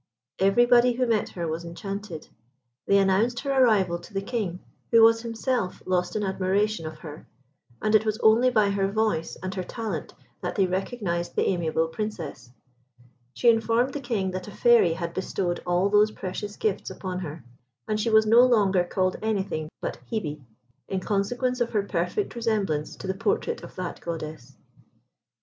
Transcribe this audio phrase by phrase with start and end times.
[0.39, 2.27] Everybody who met her was enchanted.
[2.87, 7.27] They announced her arrival to the King, who was himself lost in admiration of her,
[7.83, 11.87] and it was only by her voice and her talent that they recognised the amiable
[11.87, 12.49] Princess.
[13.35, 17.43] She informed the King that a Fairy had bestowed all those precious gifts upon her;
[17.87, 20.41] and she was no longer called anything but Hebe,
[20.87, 24.57] in consequence of her perfect resemblance to the portrait of that Goddess.